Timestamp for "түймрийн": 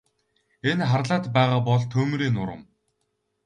1.91-2.33